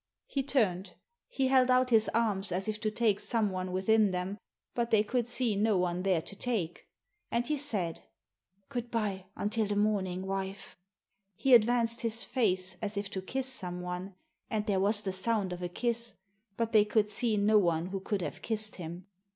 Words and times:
He 0.25 0.41
turned; 0.41 0.95
he 1.29 1.49
held 1.49 1.69
out 1.69 1.91
his 1.91 2.09
arms 2.15 2.51
as 2.51 2.67
if 2.67 2.79
to 2.79 2.89
take 2.89 3.19
someone 3.19 3.71
within 3.71 4.09
them, 4.09 4.39
but 4.73 4.89
they 4.89 5.03
could 5.03 5.27
see 5.27 5.55
no 5.55 5.77
one 5.77 6.01
there 6.01 6.23
to 6.23 6.35
take. 6.35 6.87
And 7.29 7.45
he 7.45 7.55
said," 7.55 8.01
Good 8.69 8.89
bye 8.89 9.25
until 9.35 9.67
the 9.67 9.75
morning, 9.75 10.25
wife!" 10.25 10.75
He 11.35 11.53
advanced 11.53 12.01
his 12.01 12.25
face 12.25 12.77
as 12.81 12.97
if 12.97 13.11
to 13.11 13.21
kiss 13.21 13.45
someone, 13.45 14.15
and 14.49 14.65
there 14.65 14.79
was 14.79 15.03
the 15.03 15.13
sound 15.13 15.53
of 15.53 15.61
a 15.61 15.69
kiss, 15.69 16.15
but 16.57 16.71
they 16.71 16.83
could 16.83 17.07
see 17.07 17.37
no 17.37 17.59
one 17.59 17.61
who 17.61 17.61
Digitized 17.61 17.61
by 17.61 17.77
VjOOQIC 17.77 17.77
6o 17.77 17.77
THE 17.77 17.77
SEEN 17.77 17.77
AND 17.77 17.85
THE 17.85 17.93
UNSEEN 17.93 18.03
could 18.05 18.21
have 18.23 18.41
kissed 18.41 18.75
him. 18.77 19.05